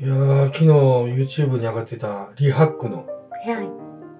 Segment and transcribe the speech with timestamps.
[0.00, 3.04] いやー、昨日 YouTube に上がってたリハックのは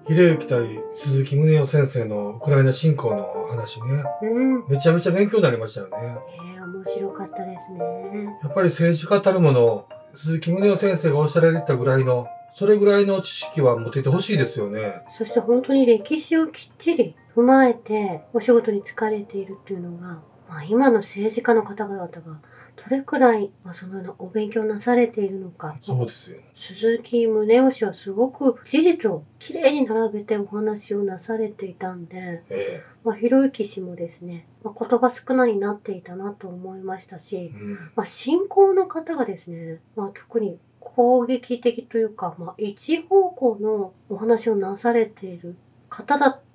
[0.05, 0.11] い。
[0.11, 4.03] ひろゆき対鈴木宗男先生のウクライナ侵攻の話ね。
[4.23, 4.67] うん。
[4.67, 5.95] めちゃめちゃ勉強になりましたよね。
[5.95, 7.79] ええ面白かったですね。
[8.43, 15.01] やっぱり政治家たるもの、鈴木宗男先生がおっしゃられてたぐらいの、それぐらいの知識は持っていてほしいですよね。
[15.13, 20.19] そして本当に歴史をきっちり踏まえてお仕事に就かれているっていうのが、
[20.49, 22.19] まあ、今の政治家の方々がど
[22.89, 25.77] れくらい、まあ、そのようなお勉強なされているのか。
[25.83, 26.37] そうですよ。
[26.55, 37.73] 鈴木宗男氏はすごく事実をきれいに並べてお話をなされていたんで、えまあ、ひろゆき氏もですね、まあ、言葉少なになっていたなと思いましたえし、うん。
[37.95, 45.55] まあ、信仰の方がですね、まあ、特に攻撃的というか、まあ、一方向のお話をなされている
[45.89, 46.48] 方だった。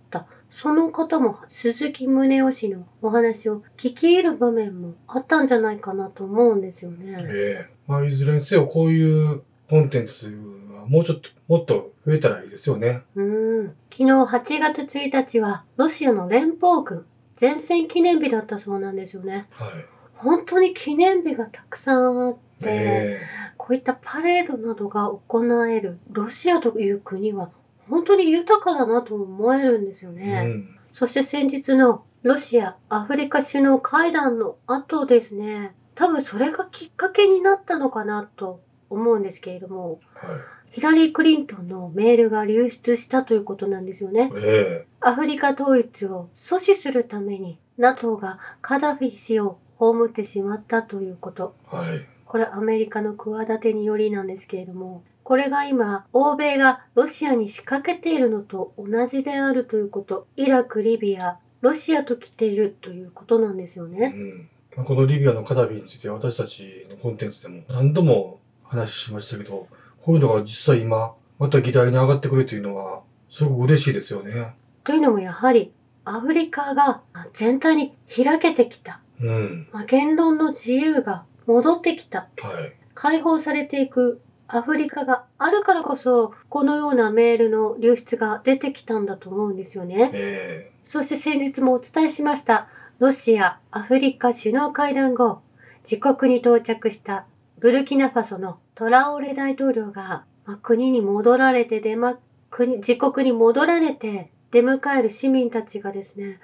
[0.55, 7.27] その方も鈴木宗男氏のお話を聞き入る場面もあったんじゃないかなと思うんですよね。
[7.29, 10.29] ええまあ、いずれにせよこういうコンテンツ
[10.73, 13.03] はもうちょっと、もっと増えたらいいですよね。
[13.17, 13.67] うん。
[13.91, 17.05] 昨日8月1日はロシアの連邦軍
[17.39, 19.49] 前線記念日だったそうなんですよね。
[19.51, 19.71] はい。
[20.15, 23.21] 本当に記念日がたくさんあって、え
[23.57, 27.51] こういったパレードなどが行えるロシアという国は
[27.89, 30.43] 本当に豊かだなと思えるんですよえね。
[30.47, 30.79] うん。
[30.93, 38.61] そして先日のロシア、アフリカ首脳会談の後ですね、多分それがきっかけになったのかなと
[38.91, 40.31] 思うんですけれども、はい。
[40.71, 44.33] ヒラリー・クリントンのメールが流出したということなんですよね。
[44.37, 51.55] えアフリカ統一を阻止するために NATO がカダフィ氏を葬ってしまったということ。
[51.73, 52.07] えはい。
[52.25, 60.27] これアメリカの企てによりなんですけれども、これが今、欧米がロシアに仕掛けているのと同じであるということ。
[60.37, 64.09] イラク、リビア、ロシアと来ているということなんですようね。
[64.09, 64.49] ん。
[64.77, 69.67] まあこのリビアのカダフィについて私たちのコンテンツでも何度も話しましたけど、
[70.03, 74.55] こういうのが実際今、また議題に上がってくるというのは、すごく嬉しいですよね。
[74.85, 75.73] というのもやはり、
[76.05, 77.01] アフリカが
[77.33, 79.01] 全体に開けてきた。
[79.23, 79.69] うん。
[79.73, 82.29] まあ言論の自由が戻ってきた。
[82.43, 82.75] はい。
[82.93, 90.11] 解放されていくアフリカがあるからこそ、このようなメールの流出が出てきたんだと思うんですよね。
[90.15, 92.69] えそして先日もお伝えしました、
[92.99, 95.41] ロシア・アフリカ首脳会談後、
[95.89, 97.27] 自国に到着した
[97.59, 102.19] ブルキナファソのトラオレ大統領が、まあ国に戻られて出ま、
[102.51, 106.39] 国、自国に戻られて出迎える市民たちがですね、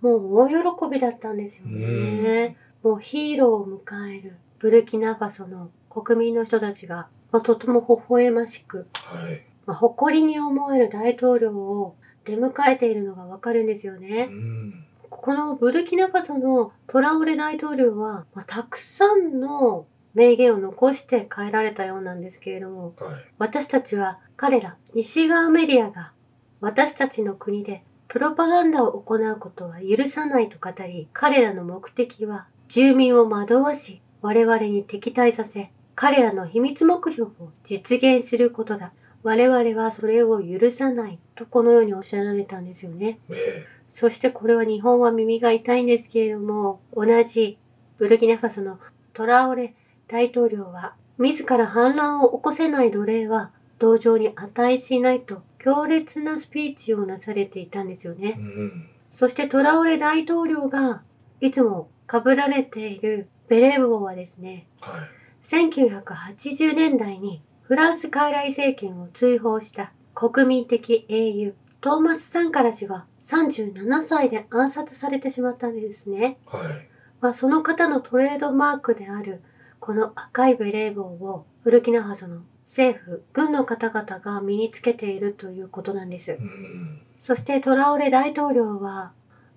[0.00, 0.54] もう大喜
[0.90, 2.56] びだったんですよね。
[2.82, 9.42] もうヒーローを迎えるブルキナファソの国民の人たちが、まあ、とても微笑ましく、えはい。
[9.66, 14.26] まあ、誇りに思える大統領を出迎えているのがわかるんですようね。
[14.26, 14.86] ん。
[15.10, 19.84] このブルキナファソのトラオレ大統領は、まあ、たくさんの
[20.14, 23.24] 名言を残して帰られたようなんですけれども、はい。
[23.38, 26.12] 私たちは彼ら西側メディアが
[26.60, 38.92] 私たちの国でプロパガンダを行うことは許さないと語り、彼らの目的は住民を惑わし、我々に敵対させ、彼らの秘密目標を実現することだ。
[39.22, 41.18] 我々はそれを許さない。
[41.34, 43.18] とこのようにおっしゃられたんですよね。
[43.30, 47.58] えそしてこれは日本は耳が痛いんですけれども、同じ
[47.96, 48.78] ブルキナファソの
[49.12, 49.74] トラオレ
[50.08, 58.36] 大統領は、自ら反乱を起こせない奴隷は同情に値しないと強烈なスピーチをなされていたんですよえね。
[58.36, 58.88] うん。
[59.12, 61.02] そしてトラオレ大統領が
[61.40, 65.23] いつも被られているベレー帽はですね、はい。
[65.44, 76.38] 1980年代にフランス傀儡政権を追放した国民的英雄トーマス・サンカラ氏が37歳で暗殺されてしまったんですね。
[76.46, 76.88] はい。
[77.20, 79.42] まあ、その方のトレードマークである
[79.80, 86.34] この赤いベレー帽をブルキナファソの政府、軍の方々が身につけているということなんですう。
[86.36, 87.02] ん。
[87.18, 89.12] そしてトラオレ大統領は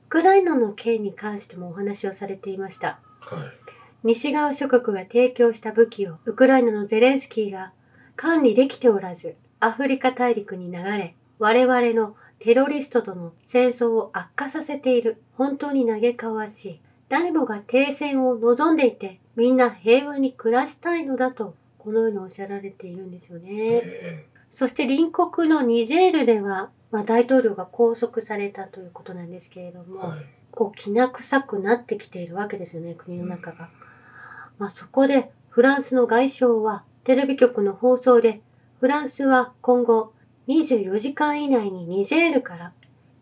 [0.07, 2.99] ウクライナの件に関してもお話をされていました。
[3.21, 3.66] はい。
[4.03, 7.73] 西側諸国が提供した武器をウクライナのゼレンスキーが
[8.16, 15.17] 管理できておらず、アフリカ大陸に流れ、我々のテロリストとの戦争を悪化させている。
[15.34, 16.82] 本当に嘆かわしい。
[17.09, 23.50] 誰もが停戦を望んでいて、みんな平和に暮らしたいのだと、このようにおっしゃられているんですよね。
[23.52, 30.26] えそして隣国のニジェールでは、まあ、大統領が拘束されたということなんですけれども、えはい。
[30.52, 33.70] こう、きな臭くなってきているわけですよね、国の中が。
[34.59, 38.41] まあ、そこで、フランスの外相は、テレビ局の放送で、
[38.79, 40.13] フランスは今後、
[40.47, 42.73] 24時間以内にニジェールから、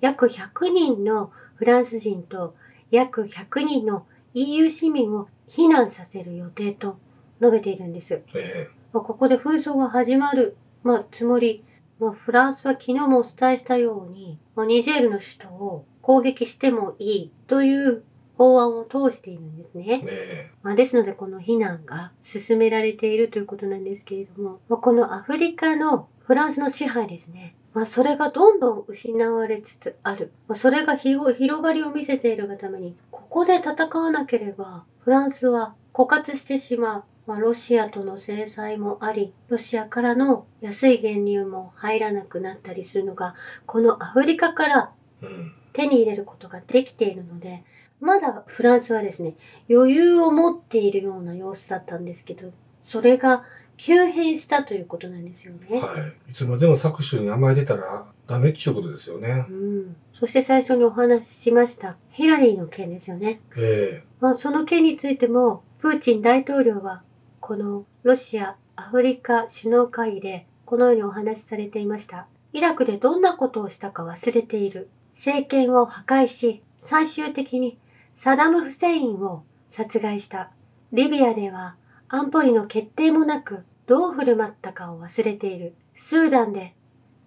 [0.01, 2.55] 約100人のフランス人と、
[2.91, 6.97] 約100人の EU 市民を避難させる予定と
[7.39, 8.21] 述べているんです。
[8.33, 11.63] えまあ、ここで紛争が始まる、まあ、つもり、
[11.99, 18.03] まあ、フランスは昨日もお伝えしたように、まあ、ニジェールの首都を攻撃してもいいという
[18.37, 19.99] 法案を通しているんですね。
[19.99, 27.55] ねまあ、ですので、この避難が進められているということなんですけれども、まあ、このアフリカのフランスの支配ですね。
[27.73, 30.31] まあ、それがどんどん失われつつある。
[30.47, 37.03] まあ、それが広広がりを見せているがために、ここで戦わなければ、フランスは枯渇してしまう。
[37.27, 43.33] まあ、ロシアとの制裁もあり、ロシアからの安い原油も入らなくなったりするのが、
[43.65, 44.91] このアフリカから
[45.21, 45.53] うん。
[45.75, 47.63] 手に入れることができているので、
[47.99, 49.35] まだフランスはですね、
[49.69, 52.51] 余裕を持っているような様子だったんですけど、
[52.81, 53.43] それが
[53.77, 55.79] 急変したということなんですよね。
[55.79, 55.97] は
[56.27, 56.31] い。
[56.31, 59.53] いつまでも搾取に甘えてたらダメっちゅうことですよねう。
[59.53, 63.41] ん、そして最初にお話ししましたヒラリーの件ですよね。
[63.57, 67.03] えまあ、その件についても、プーチン大統領は、
[67.39, 72.27] このロシア・アフリカ首脳会議で、このようにお話しされていました。
[72.53, 74.89] イラクでどんなことをしたか忘れている。
[75.13, 77.77] 政権を破壊し、最終的に
[78.15, 80.51] サダム・フセインを殺害した。
[80.91, 81.75] リビアでは
[82.07, 85.75] 安保理の決定もなく、どう振る舞ったかを忘れている。
[85.93, 86.73] スーダンで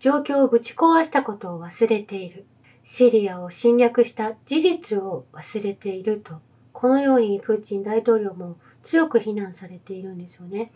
[0.00, 2.46] 状況をぶち壊したことを忘れている。
[2.85, 6.40] シリアを侵略した事実を忘れていると。
[6.73, 10.73] このようにプーチン大統領も強く非難されているんですよね。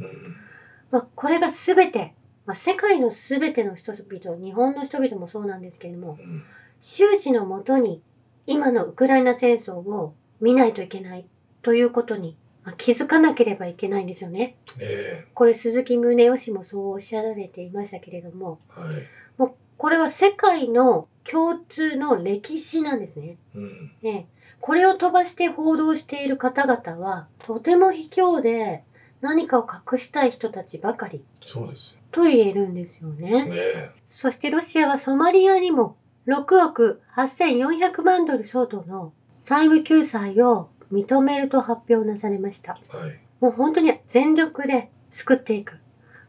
[0.91, 6.43] まあ、これが全て、まあ、世界の全ての人々、日本の人々もそうなんですけれども、うん。
[6.81, 8.03] 周知のもとに
[8.47, 11.27] 今のウクライナ戦争を見ないといけない
[11.63, 14.57] ということに、まあ、気づかなければいけないんですよね。
[14.79, 18.95] えこれ鈴木宗男氏もそうおっしゃられていましたけれども、えはい。
[19.39, 23.37] もうこれは世界の共通の歴史なんですね。
[23.55, 23.93] うん。
[24.03, 24.27] ね、
[24.61, 28.83] これを飛ばして報道している方々は、とても卑怯で
[29.21, 32.01] 何かを隠したい人たちばかりそうですよ。
[32.11, 33.45] と言えるんですよね。
[33.45, 35.97] ねえそしてロシアはソマリアにも
[36.27, 42.73] 6億8400万ドル相当の債務救済を認めると発表なされました。
[42.89, 43.19] はい。
[43.41, 45.79] もう本当に全力で救っていく。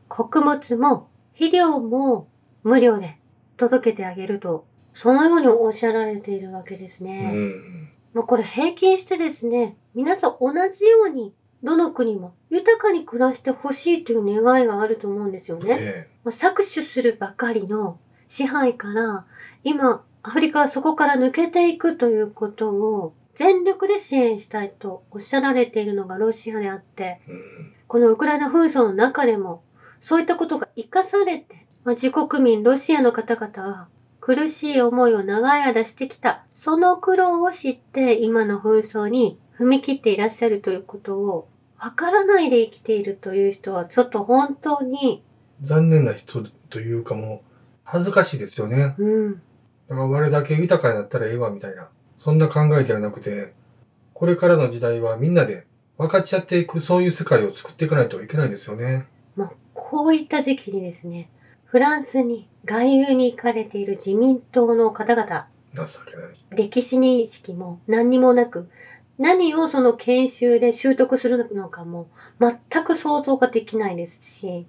[0.08, 2.28] 穀物も肥料も
[2.64, 3.18] 無料で
[3.58, 7.32] 届けてあげると、そのようにおっしゃられているわけですうね。
[7.32, 7.90] ん。
[8.14, 15.78] まあこれ平均してですね、皆さん同じように、どの国も豊かに暮らしてほしいという願いがあると思うんですよね。
[15.80, 18.00] えまあ、搾取するばかりの
[18.34, 19.28] 支配から、
[19.64, 27.22] 今、アフリカはそこから抜けていくということを全力で支援したいとおっしゃられているのがロシアであって。
[27.88, 29.62] このウクライナ紛争の中でも、
[30.00, 33.88] そういったことが生かされて、まあ、自国民、ロシアの方々が
[34.20, 41.48] 苦しい思いを長い間してきた、その苦労を知って今の紛争に踏み切っていらっしゃるということを、
[41.78, 45.24] わからないで生きているという人は、ちょっと本当に、
[45.62, 47.53] 残念な人というかもう、
[47.84, 48.96] 恥ずかしいですよね。
[48.98, 51.90] うん、だから我だけ豊かになったらええわみたいな。
[52.18, 53.54] そんな考えではなくて、
[54.14, 55.66] これからの時代はみんなで
[55.98, 59.06] 分かち合っていくそういう世界を作っていかないといけないですよね。
[59.36, 61.30] まあ、こういった時期にですね、
[61.66, 66.32] フランスに外遊に行かれている自民党の方々、情けない。
[66.52, 68.70] 歴史認識も何にもなく、
[69.18, 72.10] 何をその研修で習得するのかも
[72.40, 74.66] 全く想像ができないですし、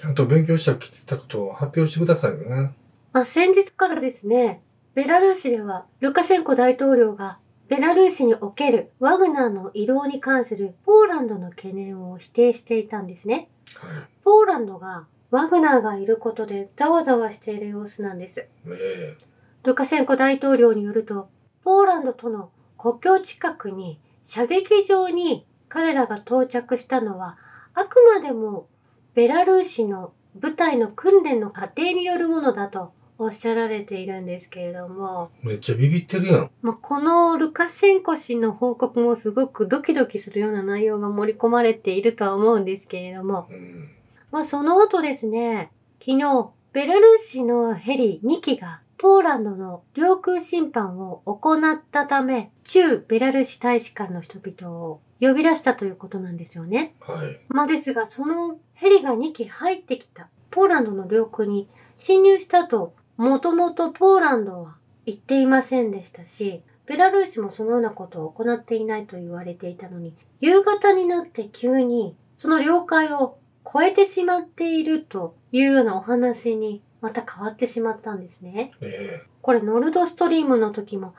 [0.00, 2.72] ちゃんと勉強してきてたことを発表してくださいね。
[3.12, 4.62] まあ、先日からですね、
[4.94, 7.38] ベラルーシではルカシェンコ大統領が
[7.68, 13.48] ベラルーシにおけるワグナーの移動に関するポーランドの懸念を否定していたんですね。
[13.74, 18.40] はポーランドがワグナーがいることでざわざわしている様子なんです。
[18.40, 18.44] い。
[18.70, 19.16] え
[19.64, 21.28] ルカシェンコ大統領によると、
[21.64, 27.36] ポーランドとの国境近くに射撃場に彼らが到着したのは、
[27.74, 28.68] あくまでも
[29.16, 36.50] ベラルーシの部隊の訓練の過程によるものだとおっしゃられているんですけれども、えめっちゃビビってるやん。
[36.60, 43.88] まあ、このルカシェンコ氏の報告もすごくドキドキするような内容が盛り込まれているとは思うんですけれども、うん。
[44.32, 56.94] まあ、その後ですね、昨日、ベラルーシのヘリ2機がポーランドの領空侵犯を行ったため、駐ベラルーシ大使館の人々を呼び出したということなんですよね。
[57.00, 57.40] はい。
[57.48, 73.38] まあですが、そのヘリが2機入ってきたポーランドの領空に侵入したと、もともとポーランドは言っていませんでしたし、ベラルーシもそのようなことを行っていないと言われていたのに、夕方になって急にその領海を
[73.72, 78.72] 超えてしまっているというようなお話にまた変わってしまったんですね。
[78.80, 81.14] えこれノルドストリームの時も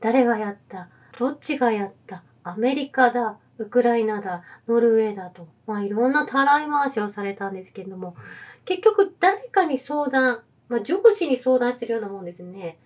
[0.00, 0.88] 誰がやった？
[1.18, 2.22] どっちがやった？
[2.44, 8.16] アメリカだウクライナだ、ノルウェーだと、まあいろんなたらい回しをされたんですけれども、
[8.64, 12.78] 結局誰かに相談、まあ上司に相談してるようなもんですね。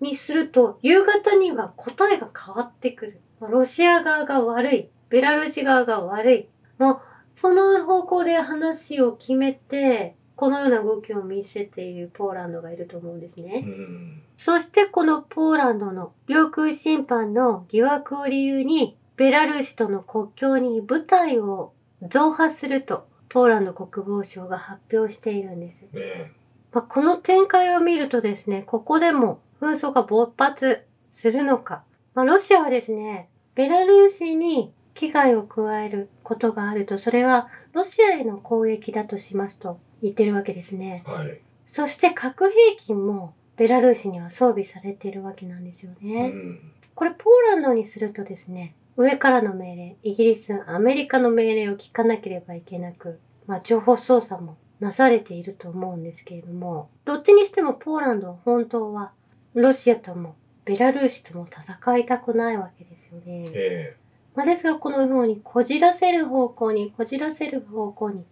[0.00, 3.20] にすると、夕方には答えが変わってくる。
[3.40, 4.88] まロシア側が悪い。
[5.08, 6.48] ベラルーシ側が悪い。
[6.78, 7.00] もう、
[7.32, 13.62] その方向で話を決めて、このような動きを見せているポーランドがいると思うんですね。
[13.64, 14.22] うん。
[14.36, 25.82] そしてこのポーランドの領空侵犯の疑惑を理由に、ベラルーシとの国境に部隊を増派すると、ポーランド国防省が発表しているんです。
[25.92, 26.32] ね
[26.72, 31.84] まあ、この展開を見るとですね、ここでも紛争が勃発するのか。
[32.14, 41.02] まあ、ロシアはですね、ベラルーシに危害を加えることがあると、それはロシアへの攻撃だとしますと言ってるわけですね。
[41.06, 41.40] はい。
[41.66, 46.28] そして核兵器もベラルーシには装備されているわけなんですようね。
[46.28, 46.60] ん。
[46.94, 59.12] これポーランドにするとですね、上からの命令、イギリス、アメリカの命令を聞かなければいけなく、まあ情報操作もなされていると思うんですけれども、どっちにしてもポーランドは本当は
[59.54, 63.50] ロシアともベラルーシとも戦いたくないわけですよね。
[63.54, 63.96] え
[64.34, 68.24] まあ、ですがこのようにこじらせる方向にこじらせる方向に、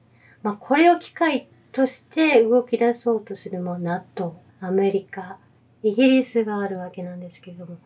[0.42, 5.38] まあ、これを機会として動き出そうとするもの NATO、アメリカ、
[5.82, 7.78] イギリスがあるわけなんですけれども、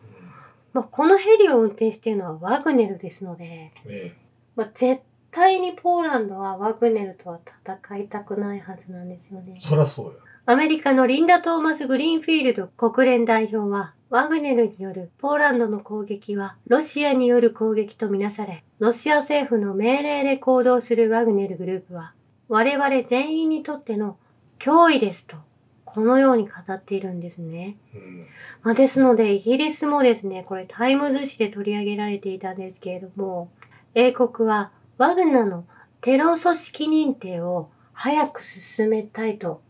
[0.73, 4.13] まあ、このヘリを運転しているのはワグネルですので、ええ
[4.55, 9.61] まあ、絶対にポーランドはワグネルとは戦いたくないはずなんですよねえ。
[9.61, 10.13] そらそうよ。
[10.47, 22.13] アメリカのリンダ・トーマス・グリーンフィールド国連代表は、ワグネルによるポーランドの攻撃はロシアによる攻撃とみなされ、ロシア政府の命令で行動するワグネルグループは、
[22.47, 24.17] 我々全員にとっての
[24.59, 25.37] 脅威ですと、
[25.83, 27.77] このように語っているんですね。
[27.95, 28.27] うん。
[28.61, 33.49] まあ、ですので、イギリスもですね、これタイムズ紙で取り上げられていたんですけれども、
[33.95, 35.65] 英国はワグナーの
[36.01, 39.65] テロ組織認定を早く進めたいと、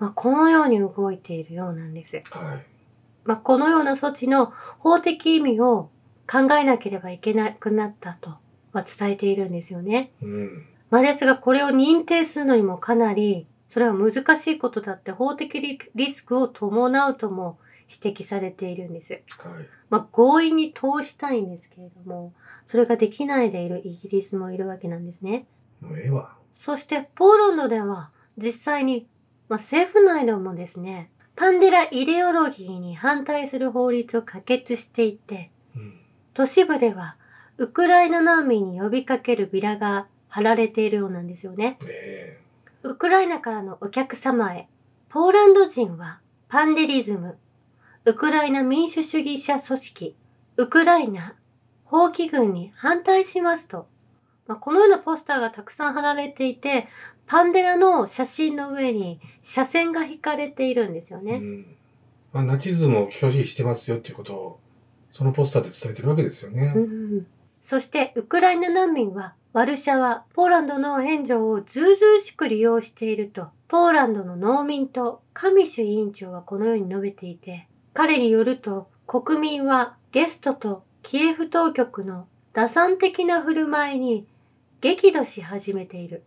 [0.00, 2.22] まあ、このように動いているようなんです。
[2.30, 2.66] はい。
[3.24, 5.90] まあ、このような措置の法的意味を
[6.28, 8.30] 考えなければいけなくなったと、
[8.72, 10.10] まあ、伝えているんですよね。
[10.22, 10.66] うん。
[10.90, 19.12] まあ、ですが、これを認定するのにもかなり、それは難しいことだって法的リリスクを伴うとも指摘されているんです。
[19.12, 19.22] はい。
[19.90, 22.32] まあ、強引に通したいんですけれども、
[22.64, 25.46] それができないでいるイギリスもいるわけなんですね。
[25.80, 26.36] もうええわ。
[26.54, 29.06] そして、ポーランドでは実際に、
[29.50, 35.98] まあ、政府内でもですね、パンデライデオロギーに反対する法律を可決していて、うん。
[36.34, 37.16] 都市部では
[37.58, 41.78] ウクライナ難民に呼びかけるビラが貼られているようなんですよね。
[41.82, 42.38] え
[42.84, 44.68] ウクライナからのお客様へ、
[45.08, 47.36] ポーランド人はパンデリズム、
[48.04, 50.16] ウクライナ民主主義者組織、
[50.58, 51.34] ウクライナ
[51.84, 53.88] 放棄軍に反対しますと、
[54.46, 56.86] まあ、このようなポスターがたくさん貼られていて、
[57.30, 61.34] パンデラの写真の上に斜線が引かれているんですよえね。
[61.34, 61.76] うん。
[62.32, 64.60] まあ、ナチズムを拒否してますよっていうことを、
[65.12, 66.72] そのポスターで伝えてるわけですよね。
[66.74, 67.26] うん
[67.62, 84.26] そして、ウクライナ難民は、ワルシャワ、ポーランドの援助をずうずうしく利用していると、ポーランドの農民とカミシュ委員長はこのように述べていて、彼によると、国民はゲストとキエフ当局の打算的な振る舞いに
[84.80, 86.24] 激怒し始めている。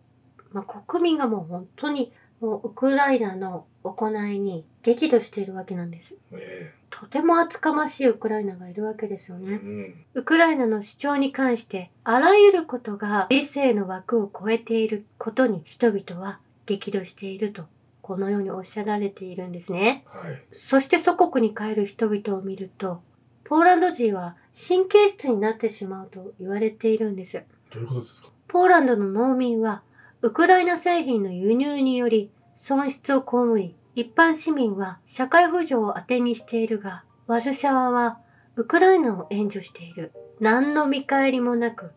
[0.54, 6.16] まあ、国民がもう本当に、もうウクライナの行いに激怒しているわけなんです。
[6.32, 9.54] えとても厚かましいウクライナがいるわけですよえね。
[9.56, 10.04] うん。
[10.14, 17.64] ウクライナの主張に関して、あらゆることが理性の枠を超えていることに人々は激怒していると、
[18.02, 20.04] このようにおっしゃられているんですね。
[20.06, 20.42] はい。
[20.52, 23.00] そして祖国に帰る人々を見ると、
[23.44, 27.42] ポーランド人は神経質になってしまうと言われているんです。
[27.72, 28.28] どういうことですか？
[28.48, 29.82] ポーランドの農民は、
[30.24, 38.20] ウクライナ製品の輸入により損失を被り、一般市民は社会扶助を当てにしているが、ワルシャワは
[38.56, 40.12] ウクライナを援助している。
[40.40, 41.90] 何の見返りもなく、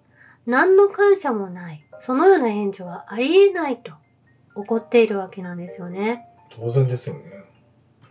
[0.45, 1.85] 何の感謝もない。
[2.01, 3.93] そのような援助はありえないと
[4.55, 6.27] 怒っているわけなんですよね。
[6.53, 7.45] 当然ですよね。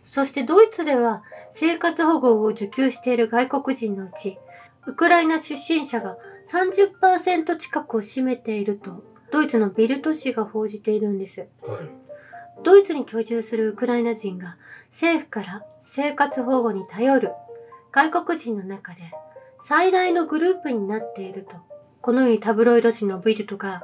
[0.07, 4.39] そしてドイツでは生活保護を受給している外国人のうち、
[4.87, 6.17] ウクライナ出身者が
[6.51, 11.49] 30%近くを占めていると、ドイツのビルト紙が報じているんです。
[11.63, 11.89] はい。
[12.63, 14.57] ドイツに居住するウクライナ人が
[14.91, 17.33] 政府から生活保護に頼る
[17.93, 19.01] 外国人の中で
[19.61, 21.57] 最大のグループになっていると、
[22.01, 23.83] このようにタブロイド紙のビルトが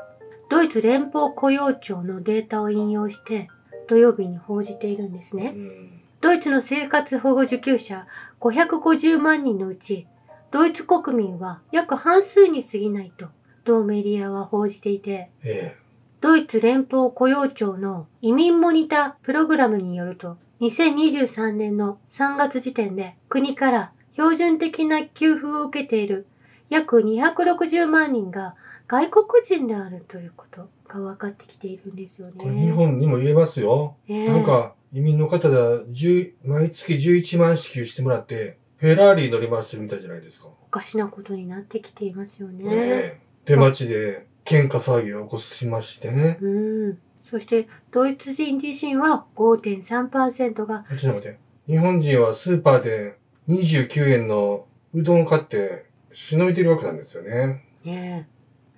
[0.48, 3.48] ドイツ連邦雇用庁のデータを引用して
[3.88, 5.48] 土曜日に報じているんですうね。
[5.50, 6.02] ん。
[6.20, 8.06] ドイツの生活保護受給者
[8.40, 10.06] 550万人のうち、
[10.50, 13.26] ドイツ国民は約半数に過ぎないと
[13.64, 15.76] 同メディアは報じていて、え
[16.20, 26.26] ドイツ連邦雇用庁の移民モニタープログラムによると、2023年の3月時点で国から標準的な給付を受けている
[26.70, 28.54] 約260万人が
[28.86, 32.72] 外国人であるということが分かってきているんですよえこれ日ね。
[32.72, 33.96] 本にも言えますよ。
[34.08, 40.48] ええなんか、移民の方で10毎月11万支給してもらって、フェラーリ乗り回してるみたいじゃないですか。
[40.48, 42.64] おかしなことになってきていますよね。
[42.68, 46.38] ええで、街で喧嘩騒ぎを起こしましてね。
[46.40, 46.48] う
[46.90, 46.98] ん。
[47.24, 51.38] そして、ドイツ人自身は5.3%が、ちょっと待って。
[51.66, 53.18] 日本人はスーパーで
[53.48, 57.64] 29円のうどんを買って、しのいでるわけなんですよね。
[57.84, 58.32] ねえ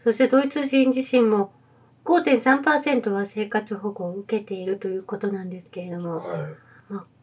[0.04, 1.52] そしてドイツ人自身も
[2.04, 6.52] 5.3%は生活保護を受けているということなんですけれども、はい。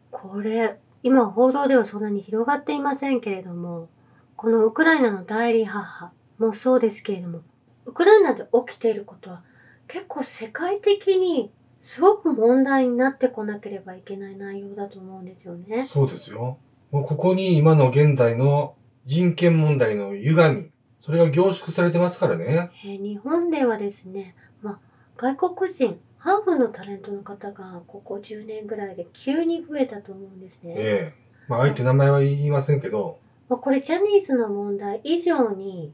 [0.10, 3.90] これ、今報道ではそんなに広がっていませんけれども、
[4.36, 7.42] このウクライナの代理母もそうですけれども、
[7.86, 9.44] ウクライナで起きていることは
[9.88, 11.52] 結構世界的に
[11.84, 15.86] すごく問題になってこなければいけない内容だと思うんですよね。
[15.88, 16.58] そうですよ。
[16.92, 20.72] もうここに今の現代の人権問題の歪み、
[21.02, 22.72] それが凝縮されてますからね。
[22.86, 24.80] えー日本ではですね、まあ、
[25.18, 30.74] 外国人、ハーフのタレントの方がここ10年ぐらいで急に増えたと思うんですね。
[30.78, 31.22] ええ。
[31.48, 33.20] まあ、相手名前は言いませんけど、
[33.50, 35.94] まあ、これジャニーズの問題以上に、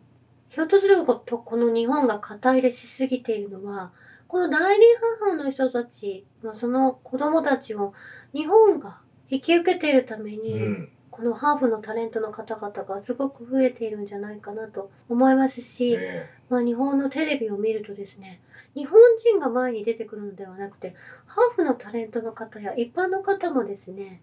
[0.49, 3.91] ひょっとするとこの日本が肩入れしすぎているのは、
[4.27, 4.85] この代理
[5.21, 7.93] 母の人たち、まあ、その子供たちを
[8.33, 8.99] 日本が
[9.29, 10.89] 引き受けているためうに、ん。
[11.17, 18.39] このハーフのタレントの方々がすごく増えているんじゃないかなと思いますし、えまあ、日本のテレビを見るとですね、
[18.75, 20.93] 日本人が前に出てくるのではなくて、
[21.25, 24.21] ハーフのタレントの方や一般の方もですね、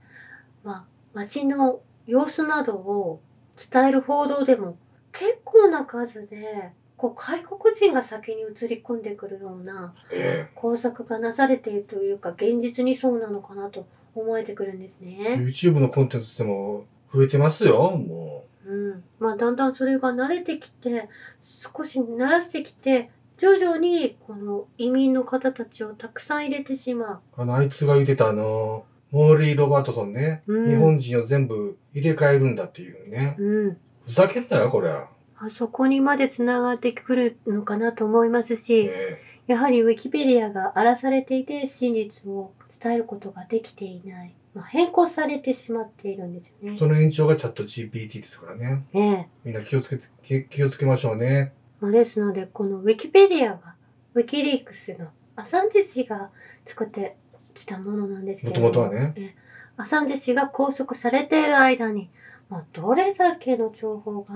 [0.63, 3.21] まあ、街の様子などを
[3.57, 4.77] 伝える報道でも
[5.15, 10.49] 結構な数で、こう外国人が先に映り込んでくるようなえ。
[10.51, 15.07] え工作がなされているというか、現実にそうなのかなと思えてくるんですえ。
[15.07, 15.35] ね。
[15.37, 19.05] YouTube のコンテンツでも増えてますよ、もうん。
[19.19, 21.09] まあ、だんだんそれが慣れてきて、
[21.41, 27.21] 少し慣らしてきて、徐々にこの移民の方たちをたくさん入れてしまう。
[27.37, 30.43] あの、あいつが言ってたあの、モーリー・ロバートソンね。
[30.47, 33.45] うん日本人を全部入れ替えるんだっていうねう。。
[33.45, 33.77] うん。
[34.07, 34.91] ふざけんなよ、これ。
[34.91, 44.35] あそこにまで繋がってくるのかなと思いますし、えやはりウィキペディアが荒らされていて真実を伝えることができていない。
[44.55, 46.77] まあ、変更されてしまっているんですよね。
[46.77, 48.85] えその延長がチャット GPT ですからね。
[48.95, 49.29] ええ。
[49.45, 51.53] みんな気をつけて、気気をつけましょうね。
[51.81, 53.75] まあ、ですので、このウィキペディアは、
[54.15, 56.31] ウィキリークスのアサンジェ氏が
[56.65, 57.17] 作って
[57.53, 58.69] きたものなんですけれども。
[58.69, 59.45] 元々はねええ
[59.77, 62.09] アサンジェ氏が拘束されている間に、
[62.49, 64.35] まあ、どれだけの情報が、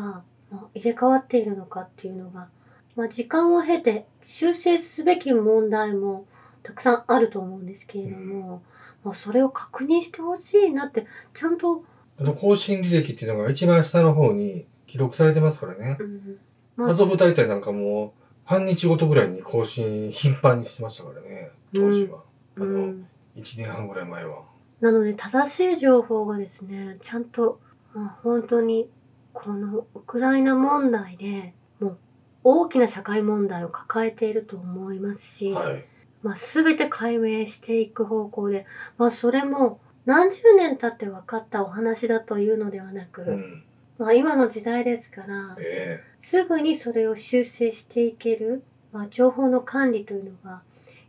[0.51, 2.49] まあ、入れ替わっているのかっていうのが、
[2.97, 6.27] まあ、時間を経て修正すべき問題も
[6.63, 8.63] たくさんあると思うんですけれども、
[9.05, 11.85] まあ、それを確認してほしいなって、ちゃんと、
[12.19, 15.97] あの、更新履歴っていうのが一番下の方に記録されてますからね。
[16.01, 16.39] うん
[16.77, 21.51] まアゾブ大体なんかもう、半日ごとぐらいに更新頻繁にしてましたからね。
[21.75, 22.21] 当時は。
[22.59, 24.43] あうの、ん1年半ぐらい前は。
[24.81, 27.61] なので正しい情報がですね、ちゃんと、
[27.95, 28.89] まあ、本当に
[29.33, 31.99] このウクライナ問題でもう
[32.45, 35.85] 大きな社会問題を抱えていると思いますし、はい。
[36.23, 43.65] まあ、全て解明していく方向で、まあ、それも何十年経って分かったお話だというのではなく、うん。
[43.99, 50.63] まあ、今の時代ですから、えすぐにそれを修正していける、まあ、情報の管理というのが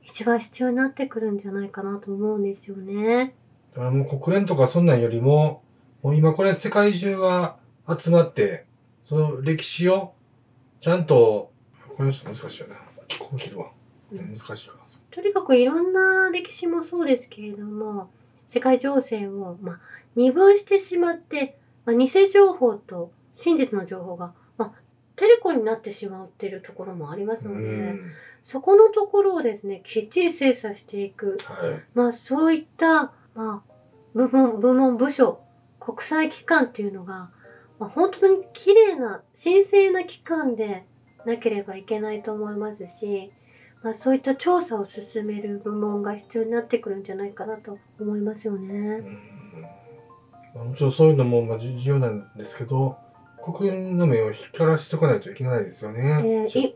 [0.04, 3.34] 一番必要になってくるんじゃないかなと思うんですよね。
[3.74, 5.62] えだからもう国連とかそんなんよりも、
[6.02, 7.58] もう今これ世界中が
[7.88, 8.66] 集まって、
[9.06, 10.14] その歴史を
[10.82, 11.52] ちゃんと、
[11.98, 12.76] これ難しいよね。
[13.18, 13.72] こう切るわ。
[14.12, 14.80] うん難しいから。
[15.12, 18.10] とにかくいろんな歴史もそうですけれども、
[18.48, 19.80] 世界情勢を、まあ、
[20.16, 24.72] 二分してしまって、まあ、偽情報と真実の情報が、まあ、
[25.16, 28.00] テレコになってしまうっていうところもありますうので、ん。
[28.42, 31.38] そこのところをですね、きっちり精査していく。
[31.44, 31.84] はい。
[31.94, 33.72] まあ、そういった、まあ、
[34.14, 35.42] 部門、部門、部署、
[35.80, 37.30] 国際機関っていうのが、
[37.80, 40.86] まあ、本当に綺麗な、神聖な機関で
[41.26, 43.32] なければいけないと思いますし、
[43.82, 49.02] まあ、そういった調査を進める部門が必要になってくるんじゃないかなと思いますようね。
[50.54, 52.98] もちろんそういうのもまあ重要なんですけど、
[53.42, 56.48] 国民の目を光らしておかないといけないですよえね。
[56.50, 56.76] ーい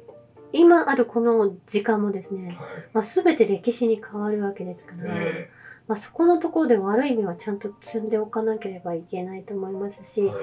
[0.53, 2.57] 今あるこの時間もですね、はい。
[2.93, 5.49] まあ、全て歴史に変わるわけですから、え
[5.87, 10.35] まあ、そこのところで悪い面はちゃんと積んでおかなければいけないと思いますし、えはい。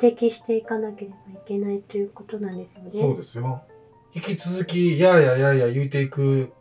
[0.00, 3.16] 指摘していかなければいけないということなんですよそうね。
[3.16, 3.62] ですよ。
[4.14, 6.52] 引き続き、やーやーやーやー言うていく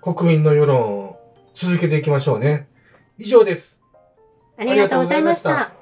[0.00, 1.20] 国民の世論を
[1.54, 2.68] 続けていきましょうね。
[3.18, 3.82] 以上です。
[4.56, 5.73] ありがとうございました。